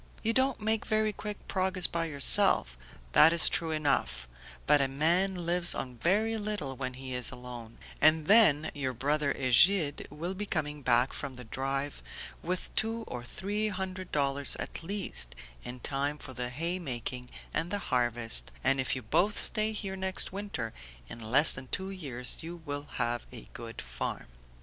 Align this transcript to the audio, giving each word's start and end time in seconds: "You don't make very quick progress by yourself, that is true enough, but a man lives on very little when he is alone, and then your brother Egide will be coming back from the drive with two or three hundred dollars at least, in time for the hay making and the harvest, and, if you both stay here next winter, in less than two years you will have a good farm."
"You 0.23 0.33
don't 0.33 0.59
make 0.59 0.83
very 0.87 1.13
quick 1.13 1.47
progress 1.47 1.85
by 1.85 2.05
yourself, 2.05 2.75
that 3.11 3.31
is 3.31 3.47
true 3.47 3.69
enough, 3.69 4.27
but 4.65 4.81
a 4.81 4.87
man 4.87 5.45
lives 5.45 5.75
on 5.75 5.99
very 5.99 6.37
little 6.37 6.75
when 6.75 6.95
he 6.95 7.13
is 7.13 7.29
alone, 7.29 7.77
and 8.01 8.25
then 8.25 8.71
your 8.73 8.93
brother 8.93 9.31
Egide 9.33 10.07
will 10.09 10.33
be 10.33 10.47
coming 10.47 10.81
back 10.81 11.13
from 11.13 11.35
the 11.35 11.43
drive 11.43 12.01
with 12.41 12.73
two 12.75 13.03
or 13.05 13.23
three 13.23 13.67
hundred 13.67 14.11
dollars 14.11 14.55
at 14.55 14.81
least, 14.81 15.35
in 15.61 15.79
time 15.81 16.17
for 16.17 16.33
the 16.33 16.49
hay 16.49 16.79
making 16.79 17.29
and 17.53 17.69
the 17.69 17.77
harvest, 17.93 18.51
and, 18.63 18.81
if 18.81 18.95
you 18.95 19.03
both 19.03 19.37
stay 19.37 19.71
here 19.71 19.95
next 19.95 20.33
winter, 20.33 20.73
in 21.09 21.19
less 21.19 21.53
than 21.53 21.67
two 21.67 21.91
years 21.91 22.37
you 22.41 22.63
will 22.65 22.87
have 22.97 23.27
a 23.31 23.47
good 23.53 23.79
farm." 23.79 24.25